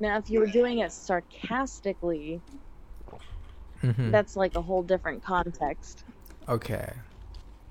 Now, 0.00 0.16
if 0.18 0.30
you 0.30 0.40
were 0.40 0.46
doing 0.48 0.78
it 0.78 0.90
sarcastically, 0.92 2.40
mm-hmm. 3.82 4.10
that's 4.10 4.34
like 4.36 4.56
a 4.56 4.62
whole 4.62 4.82
different 4.82 5.22
context. 5.22 6.04
okay 6.48 6.92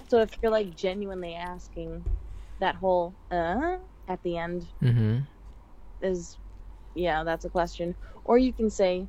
So 0.07 0.21
if 0.21 0.29
you're 0.41 0.51
like 0.51 0.75
genuinely 0.75 1.33
asking 1.35 2.05
that 2.59 2.75
whole 2.75 3.15
"uh" 3.31 3.77
at 4.07 4.21
the 4.23 4.37
end 4.37 4.67
mm-hmm 4.81 5.19
is 6.01 6.37
yeah 6.95 7.23
that's 7.23 7.45
a 7.45 7.49
question. 7.49 7.95
Or 8.25 8.37
you 8.37 8.53
can 8.53 8.69
say 8.69 9.07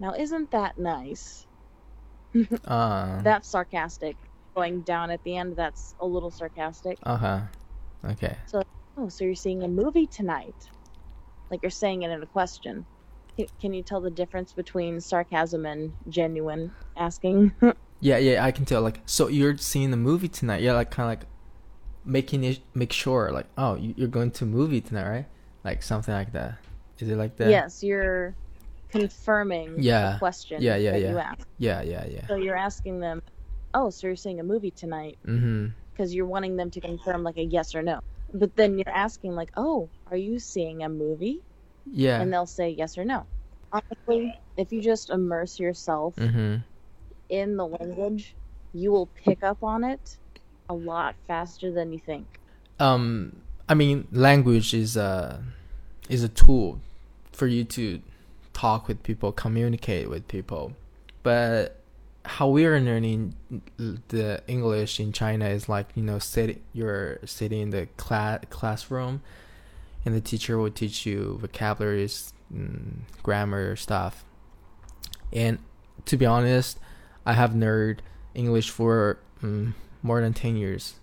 now 0.00 0.14
isn't 0.14 0.50
that 0.52 0.78
nice? 0.78 1.46
Uh. 2.64 3.20
That's 3.22 3.48
sarcastic. 3.48 4.16
Going 4.54 4.82
down 4.82 5.10
at 5.10 5.22
the 5.24 5.36
end 5.36 5.56
that's 5.56 5.94
a 6.00 6.06
little 6.06 6.30
sarcastic. 6.30 6.98
Uh-huh. 7.04 7.40
Okay. 8.04 8.36
So, 8.46 8.62
oh 8.96 9.08
so 9.08 9.24
you're 9.24 9.34
seeing 9.34 9.62
a 9.62 9.68
movie 9.68 10.06
tonight. 10.06 10.54
Like 11.50 11.62
you're 11.62 11.70
saying 11.70 12.02
it 12.02 12.10
in 12.10 12.22
a 12.22 12.26
question. 12.26 12.84
Can- 13.60 13.72
you 13.72 13.82
tell 13.84 14.00
the 14.00 14.10
difference 14.10 14.52
between 14.52 15.00
sarcasm 15.00 15.64
and 15.64 15.92
genuine 16.08 16.72
asking? 16.96 17.52
Yeah, 18.00 18.18
yeah, 18.18 18.44
I 18.44 18.52
can 18.52 18.64
tell. 18.64 18.80
Like, 18.82 19.00
so 19.06 19.26
you're 19.26 19.56
seeing 19.56 19.90
the 19.90 19.96
movie 19.96 20.28
tonight. 20.28 20.62
Yeah, 20.62 20.74
like 20.74 20.92
kind 20.92 21.10
of 21.12 21.18
like 21.18 21.28
making 22.04 22.44
it 22.44 22.60
make 22.72 22.92
sure, 22.92 23.32
like, 23.32 23.46
oh, 23.58 23.74
you- 23.74 23.92
you're 23.96 24.06
going 24.06 24.30
to 24.38 24.46
movie 24.46 24.80
tonight, 24.80 25.08
right? 25.08 25.26
Like 25.64 25.82
something 25.82 26.14
like 26.14 26.32
that. 26.32 26.58
Is 27.00 27.08
it 27.08 27.16
like 27.16 27.36
that? 27.36 27.50
yes 27.50 27.82
you're 27.82 28.34
confirming 28.90 29.82
Yeah. 29.82 30.12
the 30.12 30.18
question 30.18 30.62
Yeah, 30.62 30.76
yeah, 30.76 30.92
that 30.92 31.00
yeah. 31.00 31.10
you 31.10 31.18
asked 31.18 31.46
Yeah, 31.58 31.82
yeah, 31.82 32.06
yeah. 32.06 32.26
so 32.26 32.36
you're 32.36 32.56
asking 32.56 33.00
them 33.00 33.20
oh 33.74 33.90
so 33.90 34.06
you're 34.06 34.16
seeing 34.16 34.40
a 34.40 34.44
movie 34.44 34.70
tonight 34.70 35.18
Mm-hmm. 35.26 35.66
because 35.92 36.14
you're 36.14 36.26
wanting 36.26 36.56
them 36.56 36.70
to 36.70 36.80
confirm 36.80 37.22
like 37.22 37.36
a 37.36 37.44
yes 37.44 37.74
or 37.74 37.82
no. 37.82 38.00
But 38.32 38.54
then 38.56 38.76
you're 38.78 38.92
asking 38.94 39.32
like, 39.34 39.50
"Oh, 39.56 39.88
are 40.10 40.16
you 40.16 40.38
seeing 40.38 40.82
a 40.82 40.88
movie?" 40.90 41.40
Yeah. 41.90 42.20
And 42.20 42.30
they'll 42.30 42.44
say 42.46 42.68
yes 42.70 42.98
or 42.98 43.04
no. 43.04 43.24
Honestly, 43.72 44.34
if 44.58 44.70
you 44.70 44.82
just 44.82 45.08
immerse 45.10 45.58
yourself 45.58 46.14
Mm-hmm. 46.16 46.56
in 47.30 47.56
the 47.56 47.66
language, 47.66 48.36
you 48.74 48.92
will 48.92 49.06
pick 49.24 49.42
up 49.42 49.62
on 49.62 49.82
it 49.82 50.18
a 50.68 50.74
lot 50.74 51.14
faster 51.26 51.72
than 51.72 51.90
you 51.90 51.98
think. 51.98 52.26
Um, 52.78 53.40
I 53.68 53.72
mean, 53.74 54.06
language 54.12 54.74
is 54.74 54.96
a 54.96 55.42
is 56.10 56.22
a 56.22 56.28
tool 56.28 56.80
for 57.38 57.46
you 57.46 57.62
to 57.62 58.02
talk 58.52 58.88
with 58.88 59.02
people, 59.04 59.30
communicate 59.30 60.10
with 60.10 60.26
people. 60.26 60.72
But 61.22 61.80
how 62.24 62.48
we 62.48 62.66
are 62.66 62.78
learning 62.80 63.34
the 64.08 64.42
English 64.48 64.98
in 64.98 65.12
China 65.12 65.48
is 65.48 65.68
like 65.68 65.86
you 65.94 66.02
know, 66.02 66.18
sit 66.18 66.60
you're 66.72 67.20
sitting 67.24 67.60
in 67.60 67.70
the 67.70 67.86
class 67.96 68.40
classroom, 68.50 69.22
and 70.04 70.14
the 70.14 70.20
teacher 70.20 70.58
will 70.58 70.70
teach 70.70 71.06
you 71.06 71.38
vocabularies, 71.40 72.34
mm, 72.52 72.96
grammar 73.22 73.76
stuff. 73.76 74.24
And 75.32 75.58
to 76.06 76.16
be 76.16 76.26
honest, 76.26 76.80
I 77.24 77.34
have 77.34 77.54
learned 77.54 78.02
English 78.34 78.70
for 78.70 79.18
mm, 79.42 79.74
more 80.02 80.20
than 80.20 80.34
ten 80.34 80.56
years, 80.56 80.94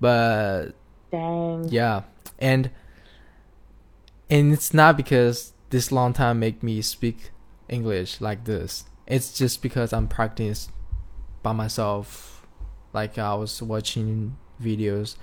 but 0.00 0.68
Dang. 1.10 1.68
yeah, 1.70 2.02
and 2.38 2.70
and 4.30 4.52
it's 4.52 4.72
not 4.72 4.96
because 4.96 5.52
this 5.70 5.90
long 5.90 6.12
time 6.12 6.38
make 6.38 6.62
me 6.62 6.80
speak 6.82 7.30
English 7.68 8.20
like 8.20 8.44
this. 8.44 8.84
It's 9.06 9.36
just 9.36 9.60
because 9.60 9.92
I'm 9.92 10.06
practicing 10.06 10.72
by 11.42 11.52
myself. 11.52 12.46
Like 12.92 13.18
I 13.18 13.34
was 13.34 13.60
watching 13.60 14.36
videos 14.62 15.16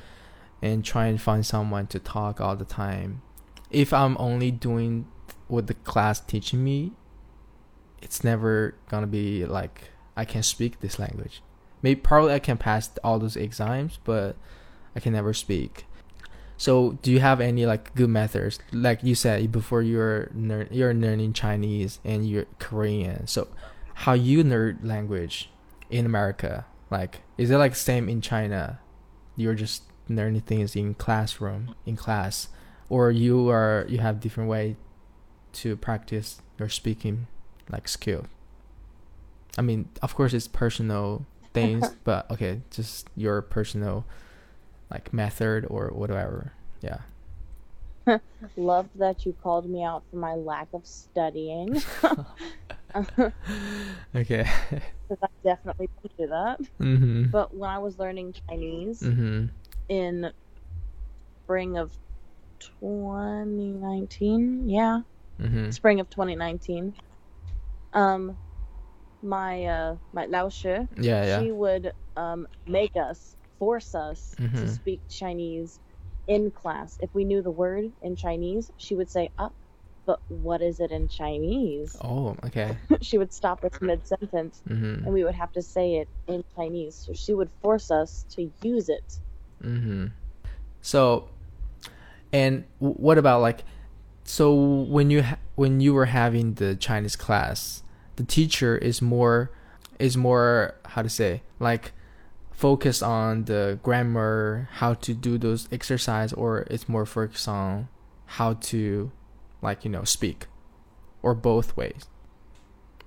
and 0.62 0.84
trying 0.84 1.18
to 1.18 1.24
find 1.24 1.46
someone 1.46 1.88
to 1.88 2.00
talk 2.00 2.42
all 2.42 2.56
the 2.56 2.66
time. 2.66 3.22
If 3.70 3.94
I'm 3.94 4.18
only 4.20 4.52
doing 4.52 5.08
what 5.48 5.68
the 5.68 5.74
class 5.74 6.20
teaching 6.20 6.64
me, 6.64 6.94
it's 8.02 8.24
never 8.24 8.76
gonna 8.90 9.08
be 9.08 9.46
like 9.46 9.92
I 10.16 10.26
can 10.26 10.44
speak 10.44 10.80
this 10.80 11.00
language. 11.00 11.42
Maybe 11.82 12.00
probably 12.00 12.34
I 12.34 12.40
can 12.40 12.58
pass 12.58 12.90
all 13.04 13.20
those 13.20 13.36
exams, 13.36 14.00
but 14.04 14.36
I 14.96 15.00
can 15.00 15.14
never 15.14 15.34
speak. 15.34 15.86
So, 16.58 16.98
do 17.04 17.12
you 17.12 17.20
have 17.20 17.40
any 17.40 17.66
like 17.66 17.94
good 17.94 18.10
methods? 18.10 18.60
Like 18.72 19.04
you 19.04 19.14
said 19.14 19.52
before, 19.52 19.84
you're 19.84 20.32
you're 20.72 20.94
learning 20.94 21.34
Chinese 21.34 22.00
and 22.04 22.28
you're 22.28 22.46
Korean. 22.58 23.28
So, 23.28 23.48
how 23.94 24.14
you 24.14 24.44
learn 24.44 24.80
language 24.82 25.50
in 25.90 26.06
America? 26.06 26.66
Like, 26.90 27.22
is 27.38 27.52
it 27.52 27.58
like 27.58 27.76
same 27.76 28.10
in 28.10 28.22
China? 28.22 28.80
You're 29.36 29.54
just 29.54 29.84
learning 30.10 30.42
things 30.42 30.76
in 30.76 30.96
classroom 30.96 31.76
in 31.86 31.96
class, 31.96 32.50
or 32.90 33.12
you 33.12 33.50
are 33.50 33.86
you 33.88 34.00
have 34.00 34.20
different 34.20 34.50
way 34.50 34.78
to 35.54 35.76
practice 35.76 36.42
your 36.58 36.70
speaking 36.70 37.28
like 37.70 37.88
skill. 37.88 38.26
I 39.58 39.62
mean, 39.62 39.90
of 40.02 40.16
course, 40.16 40.34
it's 40.34 40.48
personal 40.48 41.26
things, 41.54 41.88
but 42.04 42.30
okay, 42.32 42.62
just 42.72 43.10
your 43.16 43.42
personal 43.42 44.06
like 44.92 45.14
method 45.14 45.66
or 45.70 45.88
whatever. 45.90 46.54
Yeah. 46.82 47.00
Love 48.56 48.88
that 48.96 49.26
you 49.26 49.36
called 49.44 49.70
me 49.70 49.84
out 49.84 50.04
for 50.10 50.16
my 50.18 50.36
lack 50.36 50.68
of 50.74 50.86
studying. 50.86 51.82
okay. 54.16 54.48
Because 55.10 55.24
I 55.24 55.28
definitely 55.48 55.90
didn't 56.04 56.18
do 56.18 56.28
that. 56.28 56.60
Mm-hmm. 56.82 57.24
But 57.32 57.56
when 57.56 57.70
I 57.70 57.78
was 57.78 57.98
learning 57.98 58.36
Chinese 58.50 59.00
Mm-hmm. 59.02 59.46
in 59.88 60.32
spring 61.46 61.78
of 61.78 61.94
2019, 62.60 64.68
yeah, 64.68 65.00
Mm-hmm. 65.42 65.70
spring 65.72 66.02
of 66.02 66.10
2019, 66.10 66.94
um, 67.94 68.38
my 69.24 69.64
uh, 69.66 69.96
my 70.12 70.26
Lao 70.26 70.50
Shi, 70.50 70.68
Yeah, 70.98 71.26
yeah. 71.26 71.42
she 71.42 71.54
would 71.54 71.94
um, 72.18 72.46
make 72.68 72.98
us, 72.98 73.37
force 73.60 73.96
us 73.96 74.34
to 74.38 74.44
Mhm. 74.44 74.70
speak 74.70 75.02
Chinese 75.10 75.80
in 76.28 76.52
class. 76.52 76.98
If 77.02 77.14
we 77.14 77.24
knew 77.24 77.42
the 77.42 77.52
word 77.52 77.92
in 78.02 78.16
Chinese, 78.16 78.72
she 78.78 78.96
would 78.96 79.10
say, 79.10 79.30
"Up." 79.38 79.54
but 80.06 80.22
what 80.30 80.62
is 80.62 80.80
it 80.80 80.90
in 80.90 81.06
Chinese? 81.10 81.98
Oh, 82.02 82.34
okay. 82.46 82.78
she 83.02 83.18
would 83.18 83.34
stop 83.34 83.66
us 83.66 83.74
mid 83.82 84.08
sentence 84.08 84.62
Mm-hmm. 84.70 85.04
and 85.04 85.14
we 85.14 85.26
would 85.26 85.36
have 85.36 85.52
to 85.52 85.62
say 85.62 85.96
it 85.98 86.08
in 86.28 86.46
Chinese. 86.56 86.96
So 86.96 87.12
she 87.12 87.34
would 87.34 87.50
force 87.62 87.92
us 87.92 88.24
to 88.30 88.50
use 88.64 88.88
it. 88.88 89.20
Mm-hmm. 89.62 90.06
So, 90.82 91.28
and 92.32 92.64
what 92.80 93.18
about 93.18 93.42
like, 93.42 93.66
so 94.24 94.54
when 94.56 95.10
you 95.10 95.24
ha- 95.24 95.40
when 95.56 95.82
you 95.82 95.94
were 95.94 96.06
having 96.06 96.54
the 96.54 96.78
Chinese 96.78 97.18
class, 97.18 97.84
the 98.16 98.24
teacher 98.24 98.78
is 98.78 99.02
more 99.02 99.52
is 100.00 100.16
more 100.16 100.76
how 100.86 101.02
to 101.02 101.10
say 101.10 101.42
like 101.60 101.92
focused 102.58 103.04
on 103.04 103.46
the 103.46 103.78
grammar, 103.84 104.68
how 104.74 104.96
to 104.96 105.14
do 105.14 105.38
those 105.38 105.70
exercise, 105.72 106.34
or 106.34 106.62
it's 106.72 106.90
more 106.90 107.06
focused 107.06 107.48
on 107.48 107.88
how 108.26 108.54
to 108.56 109.12
like 109.62 109.86
you 109.86 109.92
know 109.92 110.04
speak, 110.04 110.48
or 111.22 111.34
both 111.36 111.78
ways. 111.78 112.08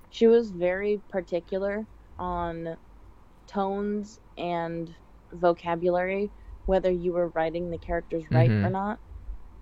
She 0.09 0.25
was 0.27 0.51
very 0.51 1.01
particular 1.09 1.85
on 2.17 2.77
tones 3.47 4.19
and 4.37 4.93
vocabulary, 5.33 6.31
whether 6.65 6.89
you 6.91 7.11
were 7.13 7.27
writing 7.29 7.69
the 7.71 7.77
characters 7.77 8.23
right 8.31 8.49
Mhm. 8.49 8.65
or 8.65 8.69
not, 8.69 8.99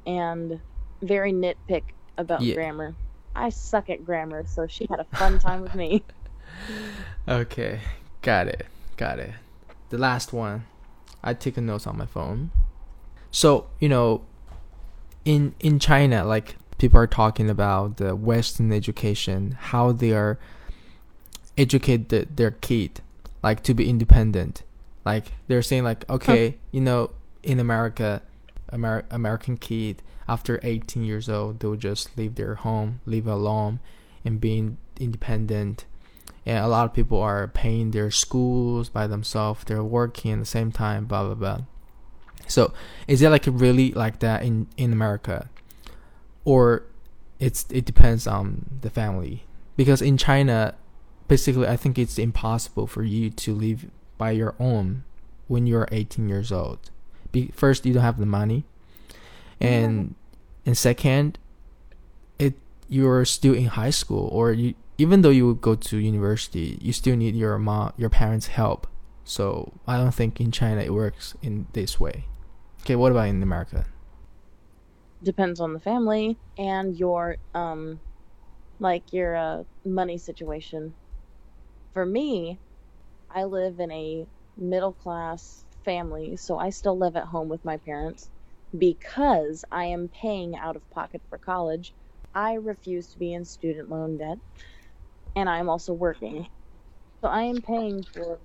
and 0.06 0.60
very 1.02 1.34
nitpick 1.34 1.84
about 2.18 2.42
Yeah. 2.42 2.54
grammar. 2.56 2.94
I 3.36 3.50
suck 3.50 3.90
at 3.90 4.06
grammar, 4.06 4.46
so 4.46 4.68
she 4.68 4.86
had 4.90 5.00
a 5.00 5.06
fun 5.18 5.40
time 5.40 5.62
with 5.62 5.74
me. 5.76 6.04
Okay, 7.28 7.80
got 8.24 8.48
it, 8.48 8.66
got 8.98 9.20
it. 9.20 9.32
The 9.90 9.98
last 9.98 10.34
one, 10.34 10.66
I 11.24 11.34
take 11.34 11.58
a 11.58 11.62
notes 11.62 11.88
on 11.88 11.98
my 11.98 12.06
phone. 12.06 12.52
So 13.32 13.68
you 13.80 13.90
know, 13.90 14.26
in 15.26 15.56
in 15.60 15.80
China, 15.80 16.24
like 16.24 16.56
people 16.78 17.00
are 17.00 17.08
talking 17.08 17.50
about 17.50 17.98
the 17.98 18.16
Western 18.16 18.72
education, 18.72 19.58
how 19.60 19.92
they 19.92 20.14
are 20.14 20.40
educate 21.58 22.10
the, 22.10 22.28
their 22.34 22.52
kid, 22.52 23.02
like 23.44 23.64
to 23.64 23.74
be 23.74 23.90
independent. 23.90 24.64
Like 25.06 25.34
they're 25.48 25.62
saying, 25.62 25.84
like 25.84 26.10
okay, 26.10 26.58
you 26.72 26.82
know, 26.82 27.12
in 27.44 27.60
America, 27.60 28.22
Amer- 28.72 29.06
American 29.10 29.58
kid 29.58 30.02
after 30.28 30.60
18 30.62 31.04
years 31.04 31.28
old, 31.28 31.60
they'll 31.60 31.76
just 31.76 32.16
leave 32.16 32.36
their 32.36 32.56
home, 32.56 33.02
live 33.06 33.26
alone, 33.26 33.80
and 34.24 34.40
being 34.40 34.78
independent 35.00 35.86
and 36.50 36.66
a 36.66 36.68
lot 36.68 36.86
of 36.86 36.94
people 36.94 37.22
are 37.22 37.48
paying 37.48 37.92
their 37.92 38.10
schools 38.10 38.90
by 38.90 39.06
themselves 39.06 39.64
they're 39.66 39.84
working 39.84 40.32
at 40.32 40.40
the 40.40 40.46
same 40.46 40.72
time 40.72 41.06
blah 41.06 41.24
blah 41.24 41.36
blah. 41.36 41.62
So 42.48 42.74
is 43.08 43.22
it 43.22 43.30
like 43.30 43.46
really 43.46 43.92
like 43.92 44.20
that 44.20 44.42
in 44.42 44.68
in 44.76 44.92
america? 44.92 45.50
Or 46.46 46.84
it's 47.40 47.68
it 47.70 47.86
depends 47.86 48.26
on 48.26 48.66
the 48.82 48.90
family. 48.90 49.44
Because 49.78 50.02
in 50.02 50.18
china 50.18 50.74
basically 51.28 51.68
i 51.68 51.78
think 51.78 52.00
it's 52.00 52.18
impossible 52.18 52.88
for 52.88 53.04
you 53.04 53.30
to 53.30 53.54
live 53.54 53.86
by 54.18 54.32
your 54.32 54.56
own 54.60 55.04
when 55.48 55.68
you're 55.68 55.88
18 55.92 56.28
years 56.28 56.52
old. 56.52 56.90
Be, 57.32 57.52
first 57.54 57.86
you 57.86 57.94
don't 57.94 58.02
have 58.02 58.18
the 58.18 58.26
money. 58.26 58.66
And 59.62 60.16
and 60.66 60.76
second 60.76 61.38
it 62.40 62.56
you're 62.88 63.24
still 63.26 63.54
in 63.54 63.66
high 63.66 63.92
school 63.92 64.28
or 64.32 64.52
you 64.52 64.74
even 65.00 65.22
though 65.22 65.30
you 65.30 65.56
go 65.56 65.76
to 65.76 65.98
university, 65.98 66.78
you 66.82 66.92
still 66.92 67.16
need 67.16 67.34
your 67.34 67.58
mom, 67.58 67.94
your 67.96 68.10
parents' 68.10 68.48
help. 68.48 68.86
So 69.24 69.72
I 69.88 69.96
don't 69.96 70.14
think 70.14 70.42
in 70.42 70.52
China 70.52 70.82
it 70.82 70.94
works 70.94 71.36
in 71.42 71.68
this 71.72 72.02
way. 72.02 72.26
Okay, 72.82 72.98
what 72.98 73.14
about 73.14 73.30
in 73.30 73.42
America? 73.42 73.86
Depends 75.24 75.62
on 75.62 75.74
the 75.74 75.80
family 75.80 76.38
and 76.58 76.98
your 76.98 77.38
um 77.54 78.00
like 78.80 79.14
your 79.14 79.36
uh, 79.36 79.64
money 79.86 80.18
situation. 80.18 80.94
For 81.94 82.06
me, 82.06 82.58
I 83.34 83.46
live 83.46 83.80
in 83.80 83.92
a 83.92 84.26
middle 84.58 84.94
class 84.94 85.64
family, 85.86 86.36
so 86.36 86.58
I 86.58 86.72
still 86.72 86.98
live 86.98 87.16
at 87.16 87.26
home 87.26 87.48
with 87.48 87.64
my 87.64 87.78
parents 87.78 88.30
because 88.78 89.64
I 89.72 89.86
am 89.86 90.10
paying 90.10 90.58
out 90.58 90.76
of 90.76 90.90
pocket 90.92 91.22
for 91.30 91.38
college. 91.38 91.94
I 92.36 92.56
refuse 92.56 93.08
to 93.08 93.20
be 93.20 93.34
in 93.34 93.46
student 93.46 93.90
loan 93.90 94.18
debt 94.18 94.38
and 95.36 95.50
I'm 95.50 95.70
also 95.70 95.94
working. 95.94 96.48
So 97.22 97.30
I 97.30 97.44
am 97.44 97.62
paying 97.62 98.06
for 98.14 98.40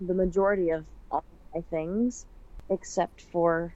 the 0.00 0.14
majority 0.14 0.70
of 0.70 0.86
all 1.10 1.24
my 1.54 1.62
things 1.70 2.26
except 2.70 3.22
for 3.32 3.74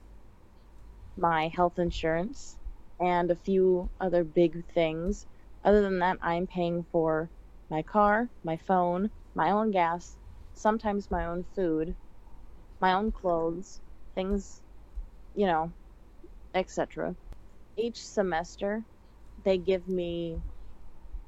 my 1.17 1.49
health 1.49 1.79
insurance 1.79 2.57
and 2.99 3.31
a 3.31 3.35
few 3.35 3.91
other 3.99 4.23
big 4.23 4.65
things. 4.73 5.25
Other 5.63 5.81
than 5.81 5.99
that, 5.99 6.17
I'm 6.21 6.47
paying 6.47 6.85
for 6.91 7.31
my 7.69 7.83
car, 7.83 8.29
my 8.43 8.57
phone, 8.57 9.11
my 9.35 9.51
own 9.51 9.71
gas, 9.71 10.17
sometimes 10.53 11.11
my 11.11 11.25
own 11.25 11.45
food, 11.55 11.95
my 12.81 12.93
own 12.93 13.11
clothes, 13.11 13.81
things, 14.15 14.61
you 15.35 15.47
know, 15.47 15.73
etc. 16.53 17.15
Each 17.77 18.03
semester, 18.05 18.85
they 19.43 19.57
give 19.57 19.87
me 19.87 20.41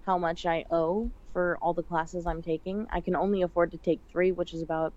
how 0.05 0.17
much 0.17 0.45
I 0.45 0.65
owe 0.71 1.11
for 1.37 1.59
all 1.61 1.75
the 1.75 1.83
classes 1.83 2.25
I'm 2.25 2.41
taking. 2.41 2.87
I 2.91 3.01
can 3.01 3.15
only 3.15 3.43
afford 3.43 3.69
to 3.73 3.77
take 3.77 4.01
three, 4.11 4.33
which 4.33 4.55
is 4.55 4.63
about 4.63 4.95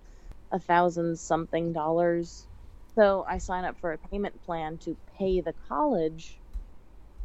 a 0.51 0.59
thousand 0.59 1.19
something 1.19 1.75
dollars. 1.75 2.49
So 2.97 3.27
I 3.29 3.37
sign 3.39 3.67
up 3.67 3.77
for 3.79 3.93
a 3.93 3.99
payment 3.99 4.43
plan 4.43 4.79
to 4.85 4.97
pay 5.19 5.43
the 5.43 5.53
college 5.69 6.41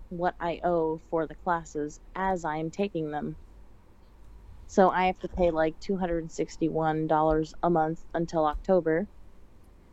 what 0.09 0.35
I 0.41 0.59
owe 0.65 1.01
for 1.09 1.27
the 1.27 1.35
classes 1.35 2.01
as 2.15 2.45
I 2.45 2.57
am 2.57 2.71
taking 2.71 3.11
them. 3.11 3.37
So 4.67 4.89
I 4.91 5.05
have 5.07 5.19
to 5.19 5.29
pay 5.29 5.51
like 5.51 5.79
$261 5.79 7.53
a 7.63 7.69
month 7.71 8.03
until 8.13 8.45
October. 8.45 9.07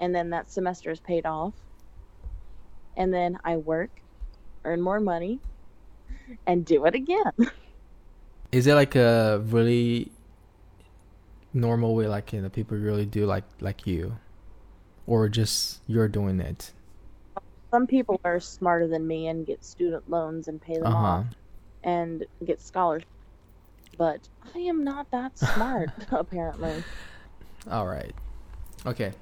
And 0.01 0.15
then 0.15 0.31
that 0.31 0.51
semester 0.51 0.91
is 0.91 1.01
paid 1.01 1.27
off. 1.27 1.55
And 2.97 3.15
then 3.15 3.39
I 3.45 3.59
work, 3.59 3.93
earn 4.65 4.83
more 4.83 5.01
money, 5.01 5.41
and 6.47 6.67
do 6.67 6.87
it 6.87 6.95
again. 6.97 7.33
Is 8.53 8.67
it 8.67 8.75
like 8.75 8.95
a 8.97 9.41
really 9.47 10.13
normal 11.55 11.95
way, 11.95 12.07
like 12.07 12.33
you 12.33 12.41
know, 12.43 12.49
people 12.49 12.77
really 12.77 13.07
do 13.07 13.27
like 13.27 13.45
like 13.61 13.87
you, 13.87 14.17
or 15.07 15.29
just 15.29 15.81
you're 15.87 16.09
doing 16.09 16.41
it? 16.41 16.73
Some 17.71 17.87
people 17.87 18.21
are 18.25 18.39
smarter 18.41 18.87
than 18.87 19.07
me 19.07 19.29
and 19.29 19.47
get 19.47 19.65
student 19.65 20.09
loans 20.11 20.49
and 20.49 20.61
pay 20.61 20.75
them 20.75 20.87
Uh 20.87 20.91
huh. 20.91 20.97
off. 21.07 21.27
and 21.85 22.25
get 22.45 22.61
scholarships. 22.61 23.09
But 23.97 24.29
I 24.55 24.59
am 24.61 24.85
not 24.85 25.11
that 25.11 25.39
smart, 25.55 25.89
apparently. 26.11 26.85
All 27.71 27.87
right. 27.87 28.15
Okay. 28.85 29.13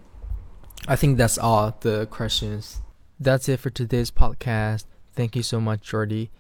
I 0.88 0.96
think 0.96 1.18
that's 1.18 1.38
all 1.38 1.76
the 1.80 2.06
questions. 2.06 2.80
That's 3.20 3.48
it 3.48 3.58
for 3.60 3.70
today's 3.70 4.10
podcast. 4.10 4.86
Thank 5.14 5.36
you 5.36 5.42
so 5.42 5.60
much, 5.60 5.82
Jordy. 5.82 6.30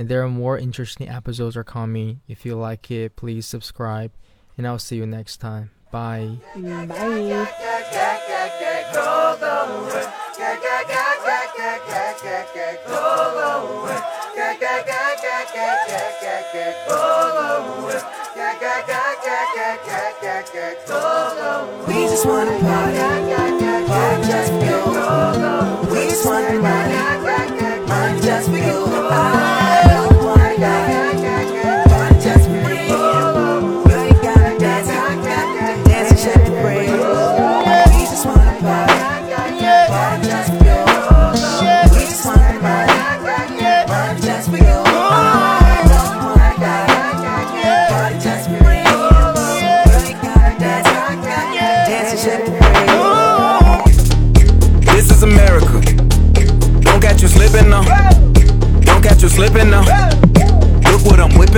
And 0.00 0.08
there 0.08 0.22
are 0.22 0.30
more 0.30 0.56
interesting 0.56 1.10
episodes 1.10 1.58
are 1.58 1.62
coming. 1.62 2.22
If 2.26 2.46
you 2.46 2.56
like 2.56 2.90
it, 2.90 3.16
please 3.16 3.44
subscribe. 3.44 4.12
And 4.56 4.66
I'll 4.66 4.78
see 4.78 4.96
you 4.96 5.04
next 5.04 5.36
time. 5.44 5.72
Bye. 5.92 6.38
We 21.86 22.06
just 22.08 22.24
wanna 22.24 22.56
party, 22.56 22.96
party 23.84 24.24
just 24.24 24.48
for 24.48 24.64
you. 24.64 24.80
We 25.92 26.08
just 26.08 26.24
wanna 26.24 26.58
party, 26.58 27.86
party 27.86 28.20
just 28.22 28.48
for 28.48 28.56
you. 28.56 29.59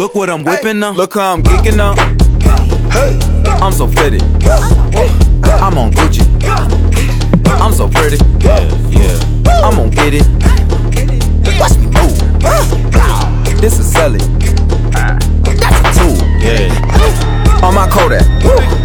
Look 0.00 0.14
what 0.14 0.30
I'm 0.30 0.44
whipping 0.44 0.78
now. 0.78 0.92
Look 0.92 1.12
how 1.12 1.34
I'm 1.34 1.42
geeking 1.42 1.76
now. 1.76 1.92
I'm 3.62 3.70
so 3.70 3.86
fitted. 3.86 4.22
I'm 4.22 5.76
on 5.76 5.92
Gucci. 5.92 6.24
I'm 7.46 7.74
so 7.74 7.86
pretty. 7.86 8.16
Yeah. 8.40 9.60
I'm 9.62 9.76
gonna 9.76 9.90
get 9.90 10.14
it. 10.14 10.26
Watch 11.60 11.76
me 11.76 11.88
move. 11.88 12.16
This 13.60 13.78
is 13.78 13.92
Sally. 13.92 14.20
That's 14.90 15.80
a 15.80 16.00
tool. 16.00 16.16
Yeah. 16.40 17.62
On 17.62 17.74
my 17.74 17.86
Kodak. 17.90 18.79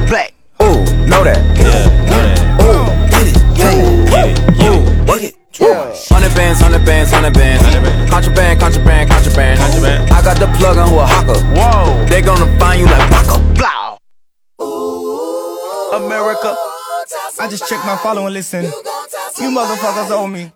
Follow 18.06 18.26
and 18.28 18.36
listen. 18.36 18.64
You 18.64 19.50
motherfuckers 19.50 20.12
owe 20.12 20.28
me. 20.28 20.52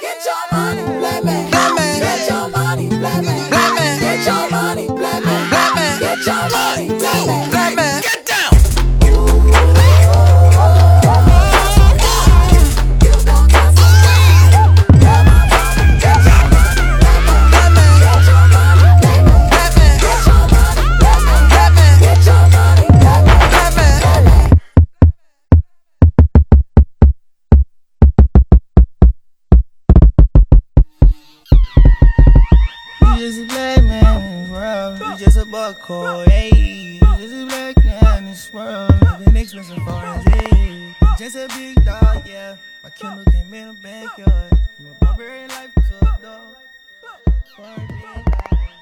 Get 0.00 0.22
just 35.86 35.90
a 35.90 35.92
buckhole, 35.92 36.28
hey. 36.28 36.98
You 37.20 37.46
black 37.46 37.84
man 37.84 38.18
in 38.18 38.24
this 38.26 38.52
world. 38.52 38.92
Living 39.18 39.36
expensive 39.36 39.76
for 39.78 39.84
foreign, 39.84 40.20
hey. 40.26 40.94
Just 41.18 41.36
a 41.36 41.48
big 41.48 41.84
dog, 41.84 42.26
yeah. 42.26 42.56
My 42.82 42.90
Kindle 42.90 43.24
came 43.32 43.54
in 43.54 43.68
the 43.68 43.74
backyard. 43.74 44.58
From 44.76 44.86
a 44.86 45.04
barbarian 45.04 45.48
life 45.48 45.74
to 45.74 45.96
a 45.96 46.18
dog. 46.22 46.56
For 47.56 47.62
a 47.62 47.88
dog. 47.88 48.75